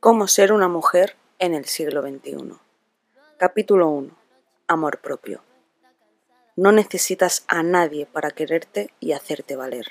Cómo 0.00 0.26
ser 0.28 0.52
una 0.52 0.68
mujer 0.68 1.16
en 1.38 1.54
el 1.54 1.66
siglo 1.66 2.02
XXI. 2.02 2.54
Capítulo 3.36 3.88
1. 3.88 4.10
Amor 4.66 5.00
propio. 5.00 5.42
No 6.56 6.72
necesitas 6.72 7.44
a 7.48 7.62
nadie 7.62 8.06
para 8.06 8.30
quererte 8.30 8.92
y 9.00 9.12
hacerte 9.12 9.56
valer. 9.56 9.86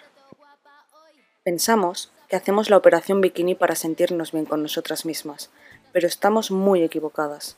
Pensamos 1.43 2.11
que 2.27 2.35
hacemos 2.35 2.69
la 2.69 2.77
operación 2.77 3.21
bikini 3.21 3.55
para 3.55 3.75
sentirnos 3.75 4.31
bien 4.31 4.45
con 4.45 4.61
nosotras 4.61 5.05
mismas, 5.05 5.49
pero 5.91 6.07
estamos 6.07 6.51
muy 6.51 6.83
equivocadas. 6.83 7.57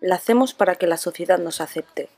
La 0.00 0.16
hacemos 0.16 0.54
para 0.54 0.76
que 0.76 0.86
la 0.86 0.96
sociedad 0.96 1.38
nos 1.38 1.60
acepte, 1.60 2.08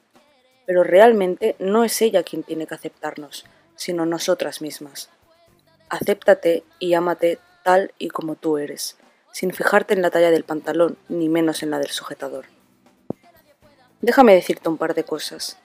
pero 0.66 0.84
realmente 0.84 1.56
no 1.58 1.84
es 1.84 2.02
ella 2.02 2.22
quien 2.22 2.42
tiene 2.42 2.66
que 2.66 2.74
aceptarnos, 2.74 3.46
sino 3.78 4.04
nosotras 4.04 4.60
mismas. 4.60 5.08
Acéptate 5.88 6.64
y 6.78 6.92
ámate 6.92 7.38
tal 7.64 7.94
y 7.98 8.08
como 8.08 8.34
tú 8.34 8.58
eres, 8.58 8.98
sin 9.32 9.54
fijarte 9.54 9.94
en 9.94 10.02
la 10.02 10.10
talla 10.10 10.30
del 10.30 10.44
pantalón, 10.44 10.98
ni 11.08 11.30
menos 11.30 11.62
en 11.62 11.70
la 11.70 11.78
del 11.78 11.88
sujetador. 11.88 12.44
Déjame 14.02 14.34
decirte 14.34 14.68
un 14.68 14.76
par 14.76 14.92
de 14.92 15.04
cosas. 15.04 15.56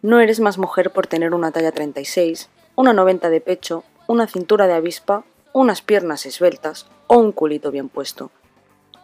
No 0.00 0.20
eres 0.20 0.40
más 0.40 0.56
mujer 0.56 0.90
por 0.90 1.06
tener 1.06 1.34
una 1.34 1.52
talla 1.52 1.72
36, 1.72 2.48
una 2.74 2.94
90 2.94 3.28
de 3.28 3.42
pecho, 3.42 3.84
una 4.06 4.26
cintura 4.26 4.66
de 4.66 4.72
avispa, 4.72 5.24
unas 5.52 5.82
piernas 5.82 6.24
esbeltas 6.24 6.86
o 7.08 7.18
un 7.18 7.32
culito 7.32 7.70
bien 7.70 7.90
puesto. 7.90 8.30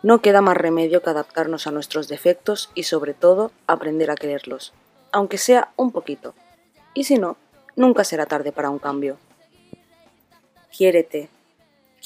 No 0.02 0.22
queda 0.22 0.40
más 0.40 0.56
remedio 0.56 1.02
que 1.02 1.10
adaptarnos 1.10 1.66
a 1.66 1.70
nuestros 1.70 2.08
defectos 2.08 2.70
y 2.74 2.84
sobre 2.84 3.12
todo 3.12 3.52
aprender 3.66 4.10
a 4.10 4.14
quererlos 4.14 4.72
aunque 5.12 5.38
sea 5.38 5.72
un 5.76 5.92
poquito. 5.92 6.34
Y 6.94 7.04
si 7.04 7.18
no, 7.18 7.36
nunca 7.76 8.04
será 8.04 8.26
tarde 8.26 8.52
para 8.52 8.70
un 8.70 8.78
cambio. 8.78 9.18
Quiérete, 10.76 11.28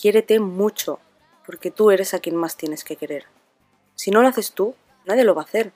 quiérete 0.00 0.40
mucho, 0.40 0.98
porque 1.46 1.70
tú 1.70 1.90
eres 1.90 2.14
a 2.14 2.18
quien 2.18 2.36
más 2.36 2.56
tienes 2.56 2.84
que 2.84 2.96
querer. 2.96 3.24
Si 3.94 4.10
no 4.10 4.22
lo 4.22 4.28
haces 4.28 4.52
tú, 4.52 4.74
nadie 5.04 5.24
lo 5.24 5.34
va 5.34 5.42
a 5.42 5.44
hacer, 5.44 5.72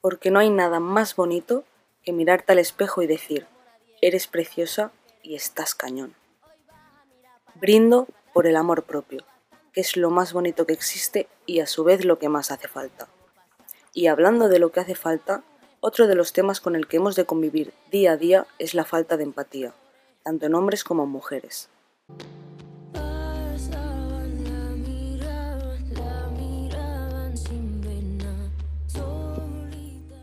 porque 0.00 0.30
no 0.30 0.38
hay 0.38 0.50
nada 0.50 0.80
más 0.80 1.16
bonito 1.16 1.64
que 2.02 2.12
mirarte 2.12 2.52
al 2.52 2.58
espejo 2.58 3.02
y 3.02 3.06
decir, 3.06 3.46
eres 4.00 4.26
preciosa 4.26 4.92
y 5.22 5.34
estás 5.34 5.74
cañón. 5.74 6.14
Brindo 7.56 8.06
por 8.32 8.46
el 8.46 8.56
amor 8.56 8.84
propio, 8.84 9.24
que 9.72 9.80
es 9.80 9.96
lo 9.96 10.10
más 10.10 10.32
bonito 10.32 10.64
que 10.64 10.72
existe 10.72 11.28
y 11.44 11.60
a 11.60 11.66
su 11.66 11.84
vez 11.84 12.04
lo 12.04 12.18
que 12.18 12.28
más 12.28 12.50
hace 12.50 12.68
falta. 12.68 13.08
Y 13.92 14.06
hablando 14.06 14.48
de 14.48 14.60
lo 14.60 14.70
que 14.70 14.80
hace 14.80 14.94
falta, 14.94 15.42
otro 15.80 16.06
de 16.06 16.14
los 16.14 16.32
temas 16.32 16.60
con 16.60 16.76
el 16.76 16.86
que 16.86 16.96
hemos 16.96 17.16
de 17.16 17.24
convivir 17.24 17.72
día 17.90 18.12
a 18.12 18.16
día 18.16 18.46
es 18.58 18.74
la 18.74 18.84
falta 18.84 19.16
de 19.16 19.24
empatía, 19.24 19.74
tanto 20.22 20.46
en 20.46 20.54
hombres 20.54 20.84
como 20.84 21.04
en 21.04 21.10
mujeres. 21.10 21.68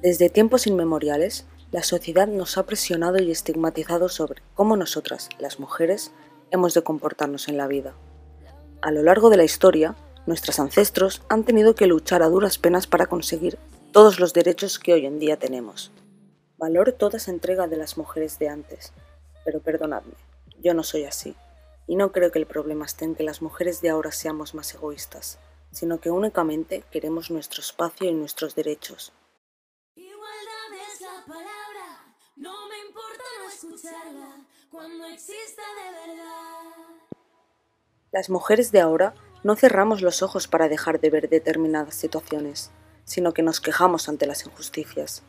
Desde 0.02 0.30
tiempos 0.30 0.68
inmemoriales, 0.68 1.46
la 1.72 1.82
sociedad 1.82 2.28
nos 2.28 2.58
ha 2.60 2.66
presionado 2.68 3.18
y 3.18 3.32
estigmatizado 3.32 4.08
sobre 4.08 4.44
cómo 4.54 4.78
nosotras, 4.78 5.30
las 5.40 5.60
mujeres, 5.60 6.12
hemos 6.52 6.76
de 6.76 6.84
comportarnos 6.84 7.48
en 7.48 7.58
la 7.58 7.68
vida. 7.68 7.96
A 8.82 8.92
lo 8.92 9.02
largo 9.02 9.32
de 9.32 9.38
la 9.38 9.46
historia, 9.46 9.96
nuestros 10.28 10.60
ancestros 10.60 11.24
han 11.28 11.44
tenido 11.44 11.74
que 11.74 11.88
luchar 11.88 12.22
a 12.22 12.30
duras 12.30 12.60
penas 12.60 12.86
para 12.86 13.08
conseguir 13.08 13.58
todos 13.96 14.20
los 14.20 14.34
derechos 14.34 14.78
que 14.78 14.94
hoy 14.94 15.06
en 15.06 15.20
día 15.20 15.40
tenemos. 15.40 15.90
Valoro 16.58 16.94
toda 16.96 17.16
esa 17.16 17.32
entrega 17.32 17.70
de 17.70 17.78
las 17.78 17.98
mujeres 17.98 18.38
de 18.40 18.50
antes, 18.50 18.92
pero 19.46 19.62
perdonadme, 19.62 20.16
yo 20.60 20.74
no 20.74 20.84
soy 20.84 21.06
así, 21.06 21.34
y 21.88 21.96
no 21.96 22.12
creo 22.12 22.30
que 22.30 22.40
el 22.40 22.46
problema 22.46 22.84
esté 22.84 23.06
en 23.06 23.16
que 23.16 23.24
las 23.24 23.42
mujeres 23.42 23.80
de 23.80 23.92
ahora 23.92 24.12
seamos 24.12 24.54
más 24.54 24.74
egoístas, 24.74 25.40
sino 25.72 26.02
que 26.02 26.12
únicamente 26.12 26.84
queremos 26.92 27.32
nuestro 27.32 27.62
espacio 27.62 28.10
y 28.10 28.14
nuestros 28.14 28.54
derechos. 28.54 29.14
Igualdad 29.96 30.74
es 30.92 31.00
la 31.00 31.24
palabra, 31.26 32.18
no 32.36 32.68
me 32.68 32.78
importa 32.86 33.24
no 33.40 33.50
escucharla, 33.50 34.46
cuando 34.72 35.06
exista 35.06 35.62
de 35.62 36.12
verdad. 36.12 37.16
Las 38.12 38.30
mujeres 38.30 38.74
de 38.74 38.82
ahora 38.82 39.16
no 39.46 39.56
cerramos 39.56 40.02
los 40.02 40.22
ojos 40.22 40.50
para 40.50 40.68
dejar 40.68 41.00
de 41.00 41.10
ver 41.10 41.30
determinadas 41.30 41.96
situaciones 41.96 42.72
sino 43.06 43.34
que 43.34 43.44
nos 43.44 43.62
quejamos 43.62 44.10
ante 44.10 44.26
las 44.26 44.46
injusticias. 44.46 45.24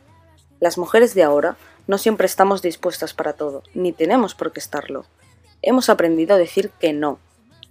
Las 0.59 0.77
mujeres 0.77 1.13
de 1.13 1.23
ahora 1.23 1.57
no 1.87 1.97
siempre 1.97 2.25
estamos 2.25 2.61
dispuestas 2.61 3.13
para 3.13 3.33
todo, 3.33 3.63
ni 3.73 3.93
tenemos 3.93 4.35
por 4.35 4.51
qué 4.51 4.59
estarlo. 4.59 5.05
Hemos 5.61 5.89
aprendido 5.89 6.35
a 6.35 6.37
decir 6.37 6.71
que 6.71 6.93
no. 6.93 7.19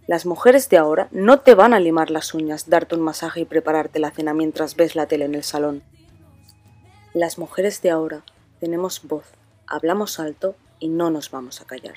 Las 0.07 0.25
mujeres 0.25 0.69
de 0.69 0.79
ahora 0.79 1.09
no 1.11 1.41
te 1.41 1.55
van 1.55 1.75
a 1.75 1.81
limar 1.81 2.11
las 2.11 2.33
uñas, 2.33 2.71
darte 2.71 2.95
un 2.95 3.03
masaje 3.03 3.41
y 3.41 3.45
prepararte 3.45 3.99
la 3.99 4.13
cena 4.13 4.35
mientras 4.35 4.77
ves 4.77 4.95
la 4.95 5.07
tele 5.07 5.25
en 5.25 5.35
el 5.35 5.43
salón. 5.43 5.83
Las 7.13 7.39
mujeres 7.39 7.83
de 7.83 7.91
ahora 7.91 8.25
tenemos 8.61 9.03
voz, 9.03 9.25
hablamos 9.67 10.21
alto 10.21 10.55
y 10.79 10.89
no 10.89 11.11
nos 11.11 11.31
vamos 11.31 11.61
a 11.61 11.65
callar. 11.65 11.97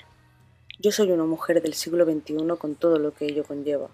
Yo 0.80 0.92
soy 0.92 1.12
una 1.12 1.26
mujer 1.26 1.62
del 1.62 1.74
siglo 1.74 2.06
XXI 2.06 2.58
con 2.58 2.76
todo 2.76 3.00
lo 3.00 3.14
que 3.14 3.26
ello 3.26 3.44
conlleva. 3.44 3.90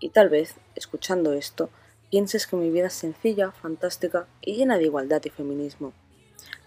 Y 0.00 0.08
tal 0.08 0.30
vez, 0.30 0.56
escuchando 0.74 1.32
esto, 1.32 1.70
pienses 2.14 2.46
que 2.46 2.54
mi 2.54 2.70
vida 2.70 2.86
es 2.86 2.92
sencilla, 2.92 3.50
fantástica 3.50 4.28
y 4.40 4.54
llena 4.54 4.78
de 4.78 4.84
igualdad 4.84 5.20
y 5.24 5.30
feminismo. 5.30 5.92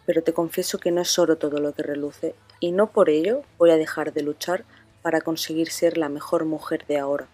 Pero 0.06 0.22
te 0.22 0.34
confieso 0.34 0.78
que 0.78 0.92
no 0.92 1.00
es 1.00 1.18
oro 1.18 1.38
todo 1.38 1.62
lo 1.62 1.72
que 1.72 1.84
reluce 1.84 2.36
y 2.60 2.74
no 2.74 2.92
por 2.92 3.10
ello 3.10 3.44
voy 3.58 3.70
a 3.72 3.78
dejar 3.78 4.12
de 4.12 4.24
luchar 4.24 4.66
para 5.02 5.22
conseguir 5.22 5.72
ser 5.72 5.98
la 5.98 6.10
mejor 6.10 6.44
mujer 6.44 6.86
de 6.86 6.98
ahora. 6.98 7.30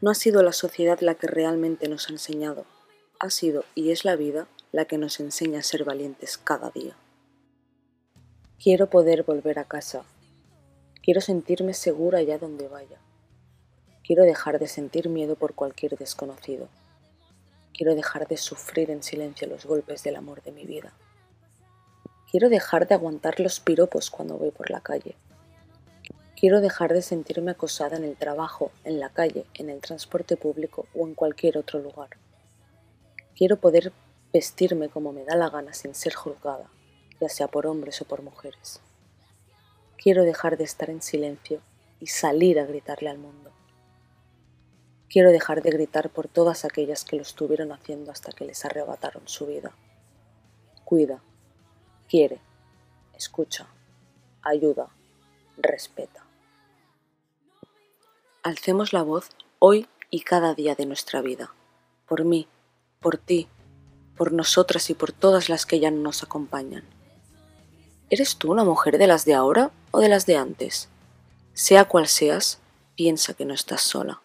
No 0.00 0.12
ha 0.12 0.14
sido 0.14 0.44
la 0.44 0.52
sociedad 0.52 1.00
la 1.00 1.16
que 1.16 1.26
realmente 1.26 1.88
nos 1.88 2.08
ha 2.08 2.12
enseñado, 2.12 2.66
ha 3.18 3.30
sido 3.30 3.64
y 3.74 3.90
es 3.90 4.04
la 4.04 4.14
vida 4.14 4.46
la 4.70 4.84
que 4.84 4.96
nos 4.96 5.18
enseña 5.18 5.58
a 5.58 5.64
ser 5.64 5.82
valientes 5.82 6.38
cada 6.38 6.70
día. 6.70 6.94
Quiero 8.62 8.88
poder 8.88 9.24
volver 9.24 9.58
a 9.58 9.64
casa. 9.64 10.04
Quiero 11.02 11.20
sentirme 11.20 11.74
segura 11.74 12.20
allá 12.20 12.38
donde 12.38 12.68
vaya. 12.68 13.00
Quiero 14.04 14.22
dejar 14.22 14.60
de 14.60 14.68
sentir 14.68 15.08
miedo 15.08 15.34
por 15.34 15.54
cualquier 15.54 15.98
desconocido. 15.98 16.68
Quiero 17.74 17.94
dejar 17.94 18.28
de 18.28 18.36
sufrir 18.36 18.90
en 18.90 19.02
silencio 19.02 19.48
los 19.48 19.64
golpes 19.64 20.02
del 20.02 20.16
amor 20.16 20.42
de 20.42 20.52
mi 20.52 20.64
vida. 20.64 20.92
Quiero 22.30 22.48
dejar 22.48 22.86
de 22.86 22.94
aguantar 22.94 23.40
los 23.40 23.60
piropos 23.60 24.10
cuando 24.10 24.36
voy 24.36 24.50
por 24.50 24.70
la 24.70 24.80
calle. 24.80 25.16
Quiero 26.36 26.60
dejar 26.60 26.92
de 26.92 27.02
sentirme 27.02 27.52
acosada 27.52 27.96
en 27.96 28.04
el 28.04 28.16
trabajo, 28.16 28.72
en 28.84 29.00
la 29.00 29.08
calle, 29.08 29.46
en 29.54 29.70
el 29.70 29.80
transporte 29.80 30.36
público 30.36 30.86
o 30.94 31.06
en 31.06 31.14
cualquier 31.14 31.56
otro 31.56 31.78
lugar. 31.78 32.10
Quiero 33.36 33.56
poder 33.58 33.92
vestirme 34.32 34.88
como 34.88 35.12
me 35.12 35.24
da 35.24 35.36
la 35.36 35.50
gana 35.50 35.72
sin 35.72 35.94
ser 35.94 36.14
juzgada, 36.14 36.68
ya 37.20 37.28
sea 37.28 37.48
por 37.48 37.66
hombres 37.66 38.00
o 38.02 38.04
por 38.04 38.22
mujeres. 38.22 38.80
Quiero 39.96 40.24
dejar 40.24 40.56
de 40.56 40.64
estar 40.64 40.90
en 40.90 41.00
silencio 41.00 41.60
y 42.00 42.08
salir 42.08 42.58
a 42.58 42.66
gritarle 42.66 43.08
al 43.08 43.18
mundo. 43.18 43.52
Quiero 45.12 45.30
dejar 45.30 45.62
de 45.62 45.70
gritar 45.70 46.08
por 46.08 46.26
todas 46.26 46.64
aquellas 46.64 47.04
que 47.04 47.16
lo 47.16 47.22
estuvieron 47.22 47.70
haciendo 47.70 48.10
hasta 48.10 48.32
que 48.32 48.46
les 48.46 48.64
arrebataron 48.64 49.28
su 49.28 49.44
vida. 49.44 49.72
Cuida, 50.86 51.22
quiere, 52.08 52.40
escucha, 53.14 53.66
ayuda, 54.40 54.88
respeta. 55.58 56.24
Alcemos 58.42 58.94
la 58.94 59.02
voz 59.02 59.28
hoy 59.58 59.86
y 60.08 60.20
cada 60.20 60.54
día 60.54 60.74
de 60.74 60.86
nuestra 60.86 61.20
vida, 61.20 61.52
por 62.08 62.24
mí, 62.24 62.48
por 62.98 63.18
ti, 63.18 63.48
por 64.16 64.32
nosotras 64.32 64.88
y 64.88 64.94
por 64.94 65.12
todas 65.12 65.50
las 65.50 65.66
que 65.66 65.78
ya 65.78 65.90
no 65.90 66.00
nos 66.00 66.22
acompañan. 66.22 66.84
¿Eres 68.08 68.36
tú 68.36 68.50
una 68.50 68.64
mujer 68.64 68.96
de 68.96 69.08
las 69.08 69.26
de 69.26 69.34
ahora 69.34 69.72
o 69.90 70.00
de 70.00 70.08
las 70.08 70.24
de 70.24 70.36
antes? 70.36 70.88
Sea 71.52 71.84
cual 71.84 72.08
seas, 72.08 72.60
piensa 72.96 73.34
que 73.34 73.44
no 73.44 73.52
estás 73.52 73.82
sola. 73.82 74.22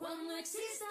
Cuando 0.00 0.34
exista 0.38 0.86